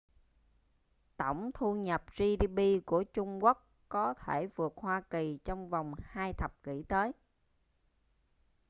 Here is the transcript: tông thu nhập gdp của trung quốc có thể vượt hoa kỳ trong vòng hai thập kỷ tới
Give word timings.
tông 1.17 1.51
thu 1.53 1.75
nhập 1.75 2.03
gdp 2.17 2.59
của 2.85 3.03
trung 3.03 3.43
quốc 3.43 3.67
có 3.89 4.13
thể 4.25 4.47
vượt 4.55 4.73
hoa 4.77 5.01
kỳ 5.01 5.37
trong 5.45 5.69
vòng 5.69 5.93
hai 5.99 6.33
thập 6.33 6.63
kỷ 6.63 6.83
tới 6.83 7.11